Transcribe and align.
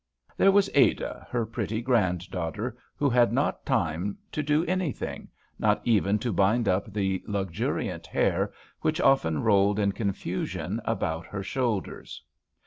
There 0.35 0.51
was 0.51 0.67
Ada, 0.73 1.27
her 1.29 1.45
pretty 1.45 1.79
granddaughter, 1.83 2.75
who 2.95 3.07
had 3.07 3.31
not 3.31 3.67
time 3.67 4.17
to 4.31 4.41
do 4.41 4.65
anything, 4.65 5.27
not 5.59 5.79
even 5.85 6.17
to 6.17 6.33
bind 6.33 6.67
up 6.67 6.91
the 6.91 7.21
luxuriant 7.27 8.07
hair 8.07 8.51
which 8.81 8.99
often 8.99 9.43
rolled 9.43 9.77
in 9.77 9.91
confusion 9.91 10.81
about 10.85 11.27
her 11.27 11.43
shoulders. 11.43 12.23